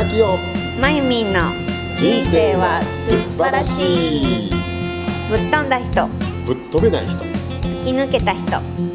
[0.00, 0.38] 深きよ
[0.80, 1.40] まゆみんの
[1.98, 4.50] 人生は素晴らしい。
[5.28, 6.08] ぶっ飛んだ人。
[6.46, 7.18] ぶっ飛べない人。
[7.60, 8.46] 突き抜けた人。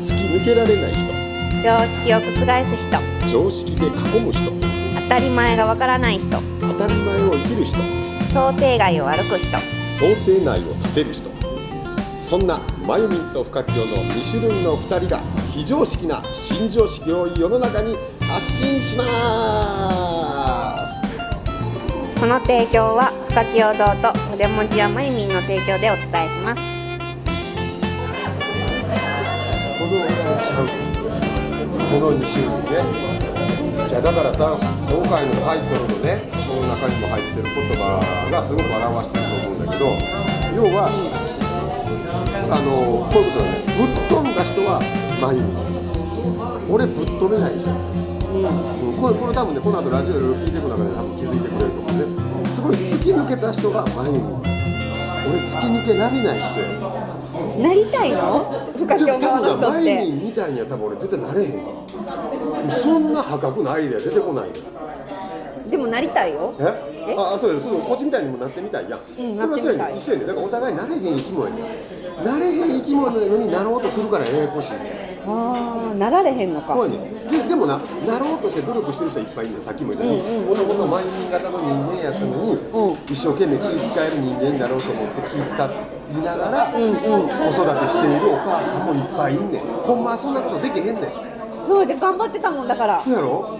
[0.02, 1.13] 突き抜けられない人。
[1.62, 3.31] 常識を覆す人。
[3.31, 4.52] 常識で囲む人。
[4.99, 6.26] 当たり前がわからない人。
[6.59, 7.77] 当たり前を生きる人。
[8.34, 9.58] 想定外を歩く人。
[9.99, 11.30] 想定内を立てる人。
[12.27, 15.22] そんなまゆみんと深きよの2種類の2人が
[15.53, 19.03] 非常識な新常識を世の中に発信しま
[20.02, 20.05] す
[22.25, 23.70] この提供は深き堂
[24.02, 26.61] と筆文字やまゆみんの提供でお伝えします。
[29.77, 30.09] このぐらい
[30.41, 30.65] ちゃう。
[30.65, 32.81] この2種類ね。
[33.88, 34.57] じゃあだからさ
[34.89, 38.01] 今回のタイトルのねこの中にも入ってる言葉
[38.31, 39.85] がすごく表してると思うんだけど
[40.57, 40.89] 要は
[42.49, 43.62] あのこういうことだね。
[43.77, 44.81] ぶっ飛んだ人は
[45.21, 45.74] まゆみ
[46.70, 52.49] 俺ぶっ飛べない人、うん、これこれ多分ねこの後ラジオいろいろ聞いていく中で多分気づいてくれると思うね。
[52.49, 54.17] すごい突き抜けた人がまゆみ
[55.27, 56.65] 俺突き抜けられない人や。
[57.59, 58.45] なりたいの？
[58.77, 60.12] 深き多側の人って。
[60.12, 61.59] みたいには多分俺絶対なれへん。
[62.70, 64.62] そんな破格なアイデア出てこないで。
[65.69, 66.53] でもなりたいよ。
[66.59, 66.63] え？
[67.09, 67.16] え？
[67.17, 67.66] ああそうです。
[67.66, 68.89] そうこっちみたいにもなってみたい。
[68.89, 69.97] やん、うんそれはそうやねん。
[69.97, 70.28] 一緒やねん。
[70.28, 71.62] だからお互いなれへん生き物やね
[72.22, 72.23] ん。
[72.23, 76.73] なれへん生き物やのになろうとするからややこしいねんああなられへんのか。
[76.73, 76.97] そうやね。
[76.97, 80.22] んででもななろうとして努力してる人はいっぱいいるねんさっきも言ったように。
[80.22, 82.94] うんうんもともとマイミン型の人間やったのに、うん。
[83.12, 85.69] 一生懸命気使える人間になろうと思って気使い
[86.23, 86.95] ながら、うんうん。
[86.95, 87.03] 子
[87.51, 89.62] 育てしているお母さんもいっぱいいんねん。
[89.62, 91.66] ほんまはそんなことできへんねん。
[91.66, 93.00] そうで頑張ってたもんだから。
[93.00, 93.59] そうやろ？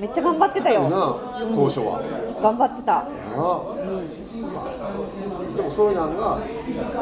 [0.00, 0.82] めっちゃ頑張ってたよ。
[0.88, 1.16] な
[1.52, 2.00] 当初は、
[2.40, 2.92] 頑張ってた。
[2.92, 3.62] なあ
[5.58, 6.38] でもそういうのが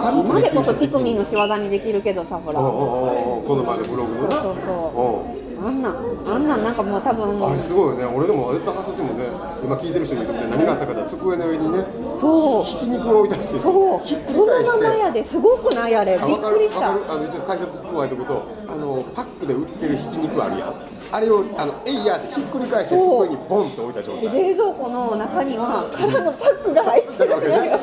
[0.00, 2.58] 軽今でこそピクミンのの仕業にできるけどさほら。
[2.58, 4.30] この前のブログのな。
[4.40, 5.26] そうそ
[5.62, 8.04] うあんなんあんなんなんかもう多うんあ分れすごいよね。
[8.06, 9.24] 俺でも絶対発想してもね。
[9.62, 11.84] 今聞いてる人に言ってみて何があったかって机の上にね
[12.18, 12.64] そう。
[12.64, 14.00] ひき肉を置いてあってそう。
[14.26, 16.12] そのままやですごくないあれ。
[16.12, 16.92] びっくりした。
[16.92, 20.74] あの一応解説加えておくとあのパックで売ってるひき肉あるやん
[21.12, 27.60] あれをあのえいやってひっくり返して机にボンと置いた状で態冷蔵庫の中には空のパックが入ってだから。
[27.62, 27.78] ね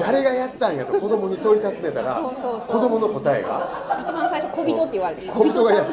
[0.00, 2.80] 誰がやったんやと子供に問い尋ねたらそうそうそう。
[2.80, 3.96] 子供の答えが。
[4.02, 5.92] 一番最初小人って言われて小人がやって。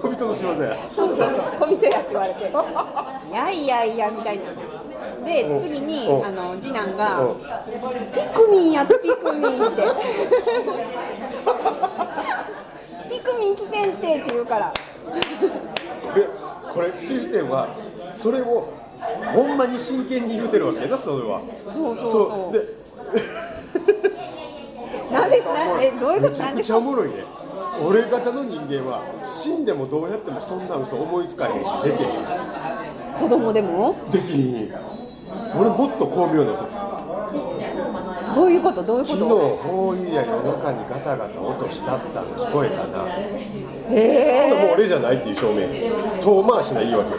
[0.00, 0.74] 小人の仕業や。
[0.90, 2.50] そうそうそう小人やって言われて。
[3.30, 4.44] いやいやいやみたいな。
[5.24, 5.62] でうん。
[5.62, 6.26] 次にうん。
[6.26, 7.34] あの次男がうん。
[7.36, 7.46] ピ
[8.34, 9.82] クミンやってピクミンって
[13.44, 13.82] ピクミン来て
[14.20, 14.72] って言うから。
[14.72, 14.78] こ
[16.16, 17.68] れこれ注意点は
[18.12, 18.68] それを
[19.34, 21.40] ほんまに真剣に言うてるわけやなそれは。
[21.68, 22.52] そうそうそう。
[22.52, 22.84] で
[25.12, 26.28] なんですなえどういうこと？
[26.28, 27.14] めちゃくちなんですかゃおもろいね。
[27.84, 32.10] 俺方の人間は死んでもどうやってもそんな嘘思いつかへんしできへん。
[33.18, 33.94] 子供でも？
[34.10, 34.34] できへ
[34.66, 34.74] ん。
[35.58, 36.78] 俺もっと巧妙な嘘つく
[38.34, 39.68] どういうことどういう昨日こと？
[39.68, 43.06] こういうや夜中にガタガタ音したったん聞こえたな。
[43.90, 45.62] へほんならもうえ俺じゃないっていう証明。
[46.20, 47.10] 遠回しな言い訳。
[47.12, 47.18] よ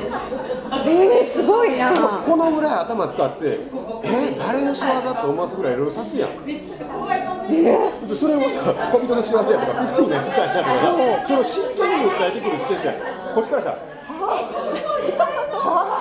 [0.88, 1.92] えー、すごいな。
[2.26, 3.60] このぐらい頭使って
[4.04, 6.46] え誰の仕業って思わすぐらいいろいろ指すやん。
[6.46, 13.02] でそれをさ小人の仕業やとかピクミンのやったんやとかさそれを真剣に訴えてくる時点で
[13.34, 13.82] こっちからしたらは
[15.52, 16.00] あは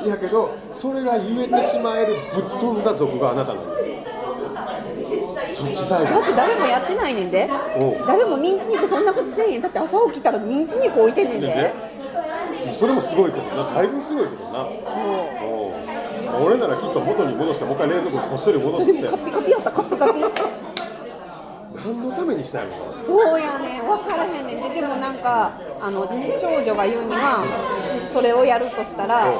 [0.00, 3.68] あやけどそれが言えてしまえるぶっ飛んだ族があなたなの。
[3.68, 3.73] よ
[5.54, 7.48] そっちサイだって誰もやってないねんで。
[8.06, 9.62] 誰もミンチ肉そんなことせんへん。
[9.62, 11.46] だって朝起きたらミンチ肉置いてんねんで。
[11.46, 11.72] ドでね
[12.74, 13.64] それもすごいけどな。
[13.72, 14.64] だいぶすごいけどな。
[14.64, 14.72] そう。
[16.38, 16.40] う。
[16.40, 18.92] ん俺ならきっと元に戻してもう一回冷蔵庫にこっそり戻すって。
[18.92, 20.20] でもカッピカピやったカッピカピ。
[21.84, 24.62] 何のためにしたんやろそうやね分からへんねん。
[24.62, 26.06] ででもなんかあの
[26.40, 27.44] 長女が言うには
[28.10, 29.30] それをやるとしたらあ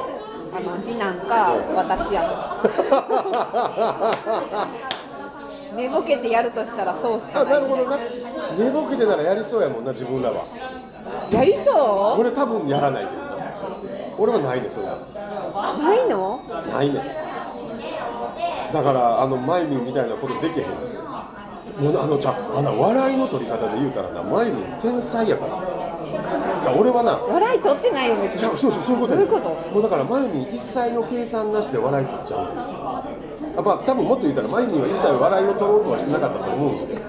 [0.61, 2.37] の次男か私やと
[5.77, 7.99] 寝ぼけてやるとしたらそうしかあなないるほどな。
[8.59, 10.45] 寝ぼけてならやりそうやもんな自分らは。
[11.31, 13.35] やりそ俺多分やらないけどな。
[14.19, 14.97] 俺はないねそういうの。
[14.97, 16.43] うないの？
[16.71, 17.17] ないね。
[18.73, 20.67] だからあのマイミンみたいなことできへん。
[21.83, 25.59] もうあのじゃあの笑いの取り方で言うたらなマイミン天才やから。
[26.63, 28.39] いや俺はな笑い取ってないよ別に。
[28.39, 29.71] ちゃうそうそうそういうことやねどういうこと？
[29.75, 33.14] もうだからマイミン一切の計算なしで笑い取っちゃうの
[33.55, 37.01] やっぱ多分もっと言ったらマイミンは一切笑いを取ろうとはしてなかったと思うんで。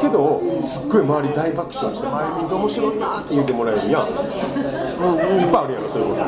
[0.00, 4.08] けどすっごい周り大爆笑してマイミンって面白いなって言ってもらえるやん。
[4.08, 4.14] う
[5.38, 6.22] んいっぱいあるやろそういうこと。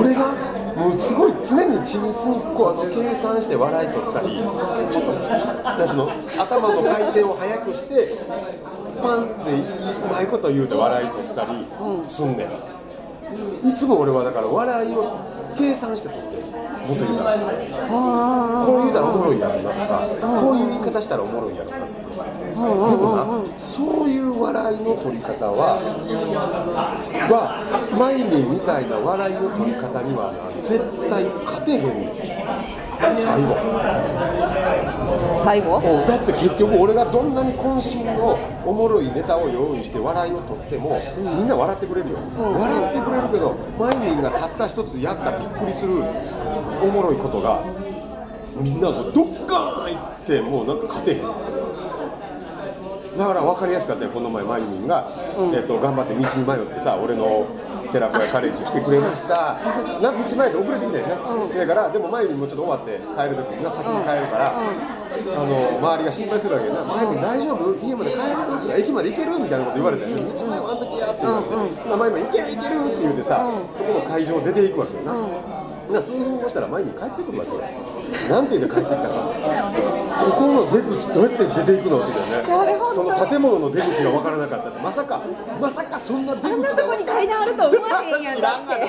[0.00, 0.32] 俺が
[0.76, 4.42] もうすごい常に緻密にこうあの計算して笑い取ったり
[4.88, 8.16] ちょっとなんつの頭の回転を速くして
[9.02, 9.64] パンっていいう
[10.10, 11.66] まいこと言うて笑い取ったり
[12.06, 12.48] すんね
[13.64, 13.68] ん。
[13.68, 15.18] いつも俺はだから笑いを
[15.56, 16.59] 計算してとってる。
[16.90, 17.24] もっと言うた。
[17.24, 21.94] らあこう言うたらおもろいやろなとかこういう言い方したらおもろいやろなって
[22.54, 25.78] でもなそういう笑いの取り方は
[27.30, 33.56] はマイミンみたいな笑いの取り方にはな絶対勝てへんねん最後。
[35.42, 35.78] 最後？
[35.78, 36.06] うん。
[36.06, 46.04] だって結局俺がどんなに渾身のおもろいネタを用意して笑いを取ってもみんな笑ってくれるよ、笑ってくれるけどマイミンがたった一つやったびっくりする
[46.82, 47.62] おもろいことが
[48.56, 51.22] みんながドッカーンいってもうなんか勝てへん。
[53.18, 55.10] だから分かりやすかったよこの前マイミンが、
[55.52, 57.46] えっと頑張って道に迷ってさ俺の
[57.92, 59.58] 寺子屋カレッジ来てくれました。
[60.00, 61.88] な道迷って遅れてきたよね、だから。
[61.90, 64.62] でもマイミンもちょっと終わって帰る時にな先に帰るから、あ
[65.44, 67.74] の周りが心配するわけよな「マイミン大丈夫？
[67.86, 71.50] 家まで帰れる?」とか「駅まで行ける?」みたいなこと言われて「道迷わんときや」って言われて
[71.96, 73.44] 「マイミン行ける行ける」って言ってさ、
[73.74, 75.12] そこの会場出ていくわけよな、
[75.92, 77.60] な数分後したら前に帰ってくるわけよ。
[78.28, 79.14] なんて言って帰ってきたか
[80.24, 82.78] ここの出口どうやって出ていくのって言ったよね。
[82.94, 84.80] その建物の出口が分からなかったって。
[84.80, 85.22] まさか
[85.60, 86.52] まさかそんな出口が。
[86.52, 88.86] あんなとこに階段あると思わへんやん 知らんがな。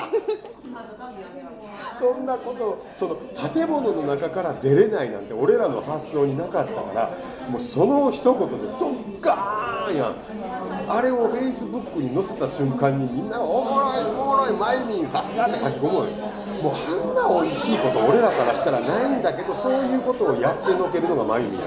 [1.98, 3.16] そんなことその
[3.54, 7.10] 建物の中から出れないなんて俺らの発想になかったから
[7.48, 10.14] もうその一言でドッカーンやん。
[10.88, 16.08] あれをフェイスブックに載せた瞬間にみんなが「おもろいおもろいマイミンさすが」って書き込む
[16.62, 16.78] もうあ
[17.12, 21.58] んな美味しいこと俺らからしたらないんだけどそういうことをやってのけるのがマイミンや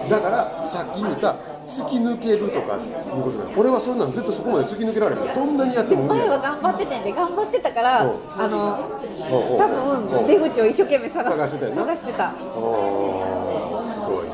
[0.00, 0.08] ねん。
[0.08, 1.36] だからさっき言った
[1.66, 8.08] 突き抜けるとかいうこと俺はそんなんずっとそこまで突き抜けられへんどんなにやっても前やは頑張っててんで頑張ってたからう。
[8.08, 8.78] んあの
[9.58, 11.74] 多分出口を一生懸命探し探してた。
[11.76, 12.32] 探してた。
[12.32, 14.32] すごいね。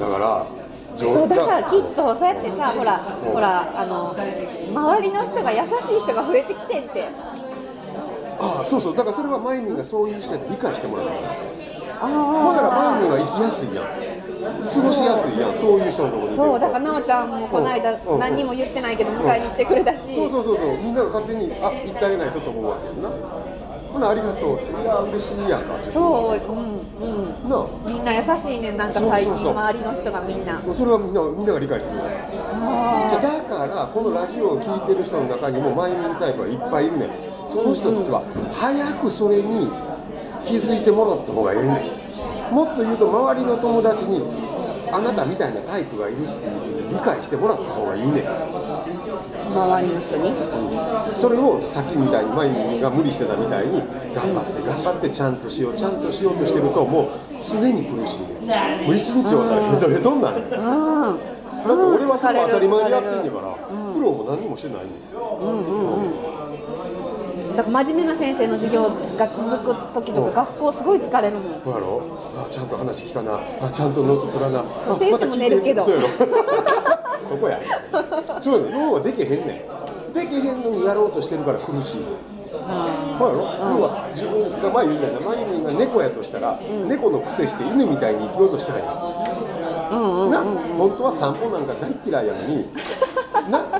[0.00, 0.46] だから
[0.96, 3.28] 上そうだからきっとそうやってさほらう。
[3.28, 4.16] んほらあの
[4.74, 7.08] 周りの人が優しい人が増えてきてんって
[8.40, 8.96] ああそうそう。
[8.96, 11.28] だからそれはマイミンがそういう人やって理解してもらったから
[12.02, 13.84] あだからマイミンは生きやすいやん。
[14.40, 15.54] 過ごしやすいやん。
[15.54, 17.98] そういう人のところそうだから奈緒ちゃんもこの間うん。
[18.00, 20.14] うん何にも言ってないけど迎えに来てくれたし。
[20.14, 20.76] そうそうそうそう。
[20.78, 23.10] みんなが勝手にあ言ってあげないとと思うわけやんな。
[23.92, 24.70] ほなありがとうって。
[24.70, 25.82] いや嬉しいやんか。
[25.92, 26.80] そううん
[27.44, 27.48] うん。
[27.50, 27.66] なあ。
[27.84, 29.34] みんな優しいねんなんか最近。
[29.50, 30.62] 周りの人がみんな。
[30.72, 32.08] それはみんなみんなが理解してくれる。
[32.52, 37.10] あじゃあだからこのラジオを聴いてる人の中にもマイミンタイプはいっぱいいるねん
[37.50, 39.66] その人たちは早くそれに
[40.44, 41.98] 気づいてもらった方がええね
[42.50, 42.54] ん。
[42.54, 44.22] もっと言うと周りの友達に
[44.92, 48.24] あなたみたいなタイプがいるっていう理解してもらった方がいいねん。
[49.50, 50.32] 周りの人に。
[51.16, 53.82] それをさっきみたいにマイミンが無理してたみたいに
[54.14, 57.08] 頑張って頑張ってちゃんとしようちゃんとしようとしてるともう
[57.42, 60.50] 常に苦しいねんもう一日終わったらヘトヘトになるねん。
[60.50, 63.54] だってうん俺はそれも当たり前でやってんねんから
[63.92, 64.92] 苦労も何にもしてないねん
[67.56, 72.02] だから真面目な先生の授業が続く時とか学校すごい疲れるもんそうやろ？
[72.36, 73.40] あちゃんと話聞かな。
[73.60, 74.60] あちゃんとノート取らな。
[74.60, 75.26] あそうって言って。
[75.26, 75.82] も寝るけど。
[75.82, 76.08] そうやろ？
[77.28, 77.60] そこや。
[78.40, 79.66] そうやろ要はできへんね
[80.10, 80.12] ん。
[80.12, 82.00] できへんのにやろうとしてるから苦しい
[82.52, 83.40] まあやろ、
[83.76, 85.22] 要は自分が前言うじゃない。
[85.22, 86.58] マイミンが猫やとしたら、
[86.88, 90.44] 猫の癖して犬みたいに生きようとしたんや、な
[90.78, 92.68] 本当は散歩なんか大嫌いやのに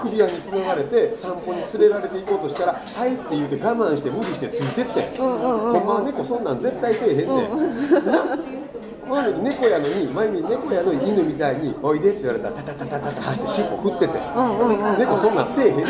[0.01, 8.39] な首輪につながれて散歩に連れられて行こうとしたら「はい」って言うて我慢して無理してついてって、ほんまは猫そんなん絶対せえへんねん、な。
[9.11, 14.19] まあ猫やのに前に猫やのに犬みたいに「おいで」って言われたらタタタタタタ走って尻尾振ってて、
[14.99, 15.87] 猫そんなんせえへんねん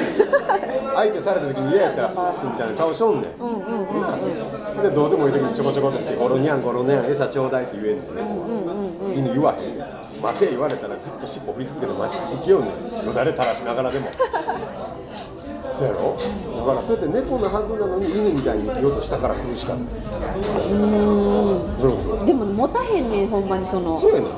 [0.94, 9.79] 相手された時に嫌やったらパースみたいな顔しょんねん、でどうでもいい時にちょこちょこって言って「ゴロニャンゴロニャン餌ちょうだい」って言えんねん猫は、犬言わへんねん
[10.22, 12.68] 待て言われたらずっと尻尾振り続けて待ち続けようね。
[13.02, 14.06] んよだれ垂らしながらでも。
[15.72, 16.16] そうやろ？
[16.58, 19.82] だからそうやって猫のはずなのに犬みたいに生きようとしたから苦しかった。
[21.80, 22.26] そうそう。
[22.26, 23.98] でも持たへんねんほんまにその。
[23.98, 24.30] そうやねん。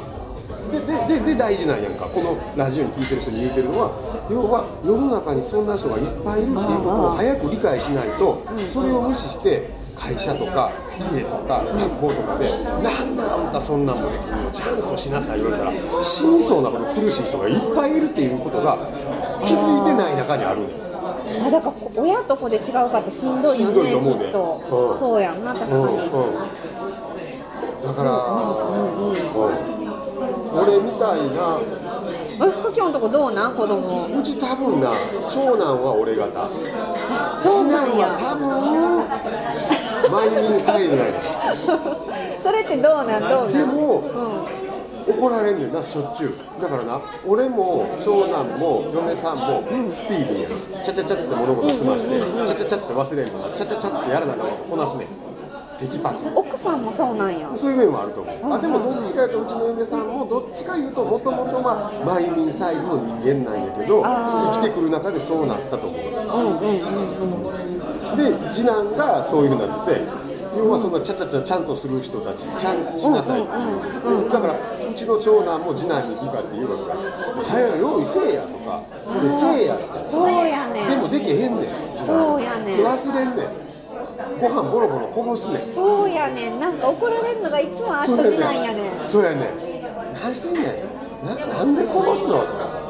[0.72, 2.06] でででで大事なんやんか。
[2.06, 3.90] このラジオに聞いてる人に言うてるのは
[4.30, 9.68] 要は世の中にそんな人がいっぱいいるっていうことを早く理解しないとそれを無視して
[10.04, 10.70] 会社とか
[11.14, 12.50] 家とか学校とかで
[12.82, 18.76] 「なんであんたそんなんもできんのちゃんとしなさい」言われたら死にそうなほど苦しい人がいっぱいいるっていうことが
[19.44, 20.66] 気づいてない中にあるね
[21.40, 24.24] んあだからこ親と子で違うかってしんどいよしんどいねと思うね。
[24.24, 24.60] きっと、
[24.92, 25.98] うんそうやんな確かに、うんうん
[27.82, 29.72] だから、うん
[30.54, 31.58] 俺みたいな
[32.36, 33.54] え福今日のとこどうなん？
[33.54, 34.06] 子供。
[34.06, 34.90] うち多分な
[35.28, 36.48] 長男は俺型
[37.42, 38.42] そうなん次男はや多分
[40.12, 41.20] マイミンサイドやね
[42.42, 43.22] それってどうなん？
[43.22, 43.52] どうなん？
[43.52, 44.62] でもうん。
[45.04, 46.62] 怒られんねんなしょっちゅう。
[46.62, 50.84] だからな俺も長男も嫁さんもスピーディーやん。
[50.84, 55.08] ちゃちゃちゃって物事済ましてちゃちゃちゃって忘れんとかちゃちゃちゃってやらなあかんことこなすねん。
[55.76, 57.50] テキパキ奥さんもそうなんや。
[57.56, 66.00] そういう面もあると思う、あでもどっちかいうとうちの嫁さんもどっちかいうともともとまあマイミンサイドの人間なんやけど生きてくる中でそうなったと思う。
[66.00, 67.71] うんうんうんうん
[68.16, 70.00] で次男がそういうふうになってて
[70.56, 73.46] 要はそんなちゃちゃちゃちゃんとする人たちちゃんしなさい、
[74.30, 77.12] だからうちの長男も次男に向かって言うわけや
[77.48, 80.10] 「早く用意せえや」とか「これせえや」って。
[80.10, 80.90] そうやねん。
[80.90, 82.06] でもできへんねん次男。
[82.06, 82.76] そうやねん。
[82.76, 83.48] で忘れんねん。
[84.40, 85.70] ご飯ボロボロこぼすねん。
[85.70, 86.60] そうやねん。
[86.60, 89.06] なんか怒られるのがいつも明日次男やねん。
[89.06, 89.40] そうやねん。
[90.22, 90.64] 何してんねん。
[91.26, 92.81] ななんでこぼすのとかさ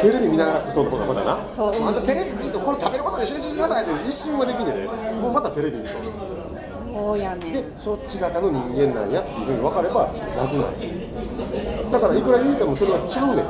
[0.00, 1.38] テレビ見ながら食っとんのことまだな。
[1.54, 1.82] そう。
[1.84, 4.86] あんたテレビ見るとこれ食べることに集中しなさいって一瞬はできんねんで。
[4.86, 5.90] もうまたテレビ見と
[6.92, 7.52] そうやねん。
[7.52, 10.88] でそっち型の人間なんやっていうふうに分かれば楽なんや。
[11.90, 13.46] だからいくら言うてもそれはちゃうねん。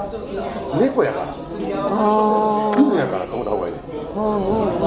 [0.80, 1.34] 猫やから。
[1.60, 3.82] 犬やからと思った方がいいねん。
[4.16, 4.80] うんうん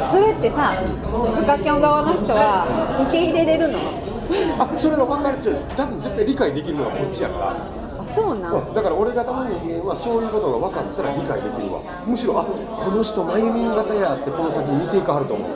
[0.00, 0.08] うん。
[0.08, 2.66] それってさフカキョン側の人は
[3.08, 3.80] 受け入れれるの？
[4.58, 5.56] あそれが分かるっちゃう。
[5.76, 7.50] 多分絶対理解できるのがこっちやから。
[7.50, 7.56] あ
[8.14, 8.54] そうなん。
[8.54, 11.80] うんだから俺型の人間はそういうことが分かったら理解できるわ。
[12.06, 15.50] むしろあこの人マユミン型やってこの先見ていかはると思う。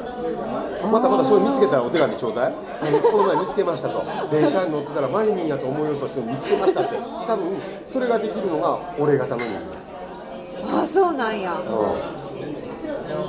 [0.92, 2.52] またまたそれ見つけたらお手紙ちょうだい。
[3.10, 4.02] この前見つけましたと。
[4.30, 6.96] 電車に乗ってたらマユミンやと思うようとして見つけましたって。
[7.26, 7.56] 多分
[7.86, 9.50] それができるのが俺型の人
[10.68, 11.52] 間あそうなんや。
[11.52, 12.24] うん。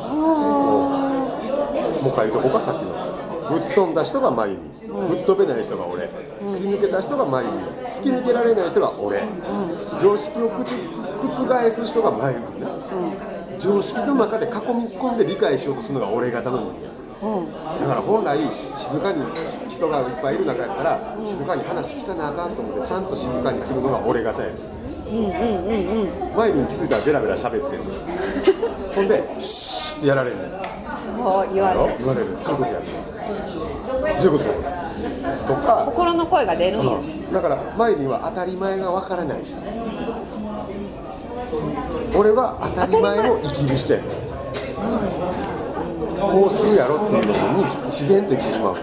[0.07, 0.13] あ
[2.01, 3.14] もう一回言うとこかさっきの
[3.49, 4.57] ぶっ飛んだ人がマユミ
[5.07, 6.05] ぶっ飛べない人が俺。
[6.43, 7.53] 突き抜けた人がマユミ
[7.91, 9.23] 突き抜けられない人が俺。
[9.99, 12.69] 常識を口覆す人がマユミな
[13.57, 16.71] 常識の中で囲み込んで理解しようとするのが俺型の人
[17.21, 17.79] 間うん。
[17.79, 18.37] だから本来
[18.75, 19.23] 静かに
[19.69, 24.57] 人がいっぱいいる中やったら静かに話聞かなあかんと思ってちゃんと静かにするのが俺型やねん
[25.07, 26.29] うんうんうん。
[26.29, 27.85] うん前に気づいたらベラベラ喋ってんの。
[28.93, 30.51] ほんでシーってやられんねん。
[30.95, 31.93] そう言われる。
[31.97, 32.25] 言われる。
[32.37, 32.85] そういうことやる
[34.17, 34.55] そういうことや
[35.47, 37.01] とか心の声が出るんよ
[37.33, 39.57] だから前には当たり前がわからない人。
[42.15, 44.01] 俺は当たり前を生きる人や。
[44.01, 44.09] ねん
[46.17, 48.75] こうするやろっていうのに自然と生きてしまう。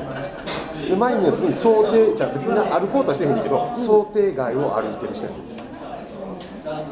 [0.88, 5.42] で前には常に想定じゃあ別に歩こうとはしてへんねんけど想定外を歩いてる人やねん。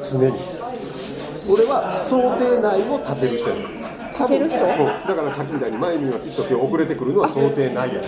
[0.02, 0.32] 常に。
[1.49, 3.79] 俺は想定内を立てる人やねん
[4.10, 4.64] 立てる人？
[4.64, 4.78] うん。
[5.06, 8.02] だからさっきみたいに前にはきっと今日遅れてくるのは想定内や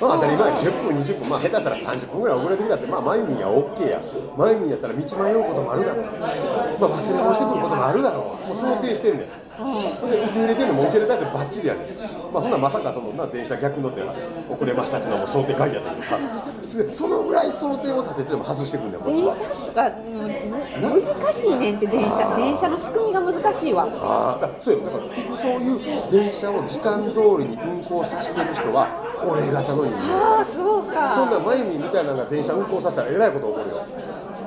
[0.00, 1.28] まあ当たり前10分20分。
[1.30, 2.86] まあ下手したら30分ぐらい遅れてきたって。
[2.86, 4.02] まあマイミンや OK や。
[4.36, 6.04] マイミンやったら道迷うこともあるだろう。
[6.06, 8.48] まあ忘れ物してくることもあるだろう。
[8.48, 9.28] もう想定してんねん。
[9.58, 11.84] ほんで受け入れてんのも受け入れたやつバッチリやねん
[12.32, 14.02] まあほんならまさかそのな電車逆乗って
[14.48, 16.18] 遅れましたっていうのはもう想定外やったけどさ。
[16.62, 19.34] すそのぐらい想定を立ててでも外してくんねんこっちは。
[19.34, 22.36] 電車とかうん難しいねんって電車。
[22.36, 23.88] 電車の仕組みが難しいわ。
[24.00, 28.88] ああだそうよだから結局そういう電車を時間通りに運行させてる人は
[29.26, 30.02] 俺型の人間。
[30.38, 31.10] ああそうか。
[31.14, 33.86] そんなマユミンみたいなのが電車運行させたらえらいこと起こるよ。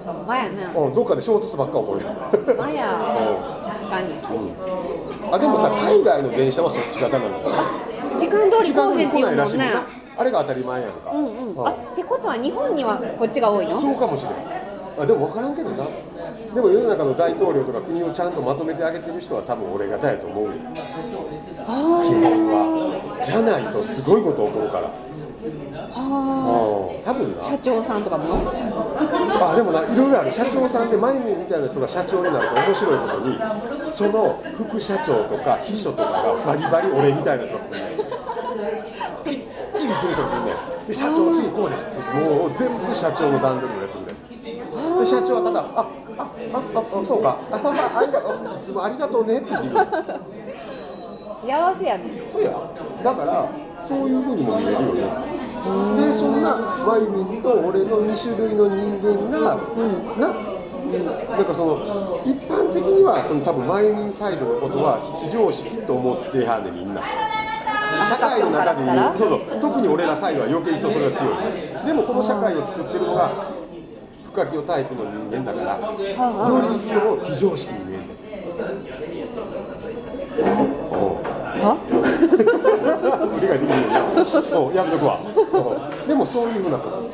[0.06, 0.74] ほんまやな。
[0.74, 2.08] うん、どっかで衝突ばっか起こるよ。
[2.10, 2.86] ほんまや
[3.68, 4.14] 確かに。
[5.32, 7.52] あでもさ海外の電車はそっち型なの時
[8.38, 9.86] 間通り時来おへんっていいうもんな。
[10.18, 11.68] あれが当たり前やんか、うんうん。
[11.68, 13.78] あってことは日本にはこっちが多いの？
[13.80, 14.36] そうかもしれん。
[15.00, 15.86] あでも分からんけどな。
[16.54, 20.52] でも世の中の大統領とか国をちゃんとまとめてあげてる人は多分俺型やと思うよ。
[21.66, 24.92] あ基本はじゃないとすごいこと起こるから。
[25.94, 27.42] あはうん多分な。
[27.42, 28.52] あ社長さんとかも？
[29.42, 33.40] あでもないろいろある社長さんでマイミンみたいな人が社長になると面白いことに
[33.90, 38.06] その副社長とか秘書とかがバリバリ俺みたいな人が来るねきっ
[39.92, 40.56] ちりする人が来るね
[40.88, 44.12] で社長次こうですって言ってもう全部社長の段取りをやってくれ。
[44.12, 45.86] るで社長はただあ
[46.18, 47.38] ああああそうか。
[47.52, 48.58] ああありがとう。
[48.58, 49.88] いつもありがとうねって言ってくれる
[51.42, 52.22] 幸せやね。
[52.28, 52.52] そうや。
[53.04, 53.50] だから
[53.82, 55.42] そういうふうにも見れるよね。
[55.98, 59.58] でそんなマイミンと俺の2種類の人間が、
[60.18, 60.34] な
[61.38, 67.02] なんかその一般的にはその多分マイミンサイドのことは非常識と思ってはんねんみんな
[68.04, 69.62] 社会の中でいうそうそう。
[69.62, 73.52] 特に俺らサイドは余計一層それが強いでもこの社会を作ってるのが
[74.26, 75.78] フカキオタイプの人間だから
[76.50, 78.04] より一層非常識に見える。
[80.90, 81.18] おう。
[81.64, 81.78] あ
[83.42, 84.58] 理解できる。
[84.58, 85.20] おやめとくわ。
[85.22, 86.06] う。
[86.06, 87.10] んでもそういうふうなこと。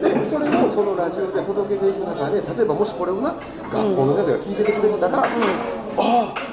[0.00, 3.34] でそれをこのラジオで届けていく中で例えばもしこれをな
[3.72, 6.43] 学校の先生が聞いててくれてたら、ああうちち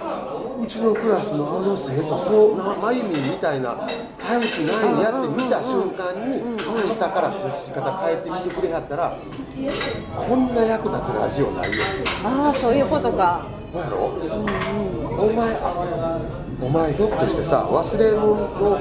[0.81, 3.87] のクラスのあの生徒そうなまゆみんみたいな
[4.19, 9.17] タイプないんやって見た瞬間に明日から接し方変えてみてくれはったら
[10.15, 11.83] こんな役立つラジオないよ。
[12.23, 13.45] ああそういうことか。
[13.73, 13.97] どうやろ、
[15.17, 16.19] お前あ
[16.61, 18.33] お前ひょっとしてさ忘れ物
[18.73, 18.77] を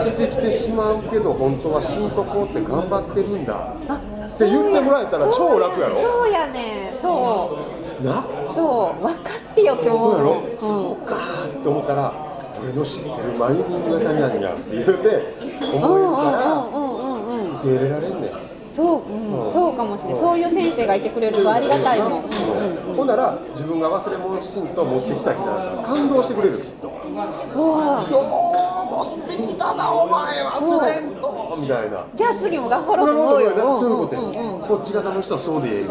[0.00, 5.96] してきてしまうけど本当はしんとこうって頑張ってるんだあって言ってもらえたら超楽やろ？
[5.96, 7.58] そうやねそ
[8.00, 8.04] う。
[8.06, 8.24] な？
[8.58, 9.20] そう分か
[9.52, 12.12] ってよって思うそうやろ、うんそうかーって思ったら
[12.60, 15.34] 俺の知ってるマイミン型なんやって言うて
[15.74, 18.30] 思えるうんからうんうんうんうん受け入れられんねん
[18.70, 19.52] そう、うんうん。
[19.52, 22.90] そうかもしれないそういう先生がいてくれるとありがたいもん、うん。
[22.90, 26.88] うんほんなら自分が忘れ物しんと持ってきた日なんか感動してくれるきっと。
[26.88, 28.58] よー。
[28.88, 32.04] 持ってきたなお前忘れんとみたいな。
[32.14, 33.66] じゃあ次も頑張ろうと思うよ。
[33.68, 35.88] もそういうことやんうんうんこっち方の人はそうでええねん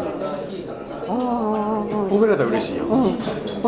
[2.08, 3.08] 褒められたら嬉しいやん、ほ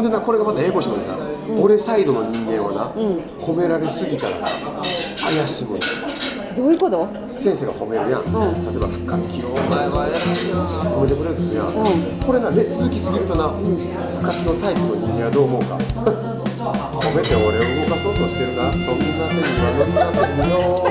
[0.00, 0.98] んでなこれがまた英語しもん。
[1.06, 1.14] な、
[1.60, 2.90] 俺サイドの人間はな、
[3.40, 4.48] 褒められすぎたらな
[5.22, 5.78] 怪しむ
[6.56, 7.06] どういうこと？
[7.38, 8.24] 先生が褒めるやん、ん。
[8.66, 10.18] 例えば「深きお前は偉い
[10.52, 10.58] な」
[10.90, 11.72] 褒めてくれるんですよ、ん。
[12.26, 13.48] これな、ね、続きすぎるとな、
[14.20, 15.78] 深きのタイプの人間はどう思うか。
[16.60, 18.70] 褒めて俺を動かそうとしてるな。
[18.72, 20.84] そんな手には乗りませんよ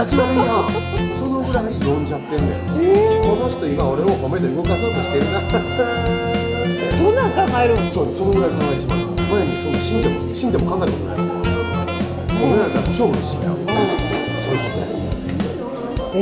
[0.00, 0.36] 立ち悪い。
[0.38, 0.72] やん
[1.18, 2.87] そのぐらい読んじゃってんねんこの人
[3.72, 5.40] 今俺を褒めて動かそうとしてるな。
[6.96, 7.74] そんなん考える。
[7.74, 11.18] んそうそのぐらい考えてしまう前にそんな死んでも死んでも考えたことない。
[12.38, 14.86] 褒められたら超嬉しいやん、そういうことや
[16.14, 16.16] え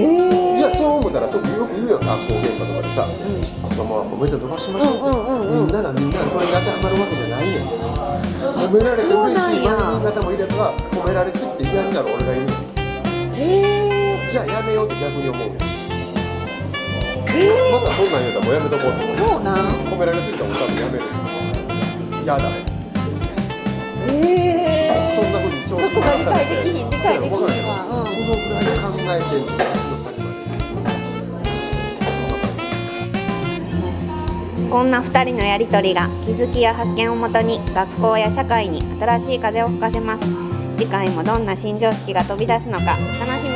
[0.54, 5.52] えじゃあそう思ったらそうよく言うよ学校現場とかでさ、子供は褒めて伸ばしましょう。
[5.54, 7.68] みんながみんなそれに当てはまるわけじゃないねん
[8.56, 9.76] 褒められて嬉しいそうなんや。
[9.76, 12.48] 万人方もいれば褒められすぎて嫌になる俺がいる。
[13.36, 15.52] ええじゃあやめようって逆に思う。
[15.60, 15.65] え
[17.80, 19.56] またそんなん言うたらもうやめとこうってー、そうなん？
[19.56, 21.04] 褒められすぎたら俺多分やめる。
[22.26, 22.44] やだ。
[24.08, 24.12] え
[24.88, 27.46] えそんなふうに調子そこが理解できひん理解できひんわ。
[27.84, 28.10] うん。
[28.10, 29.36] そのぐらい考えて
[34.62, 40.24] んのこんな2人のやりとりが気づきや発見をもとに学校や社会に新しい風を吹かせます。
[40.78, 43.55] 次回もどんな新常識が飛び出すのか楽しみ